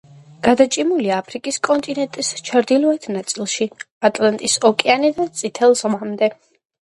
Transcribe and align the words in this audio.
გადაჭიმულია 0.45 1.17
აფრიკის 1.23 1.59
კონტინენტის 1.67 2.31
ჩრდილოეთ 2.47 3.05
ნაწილში, 3.17 3.67
ატლანტის 4.11 4.57
ოკეანიდან 4.71 5.31
წითელ 5.43 5.77
ზღვამდე. 5.83 6.33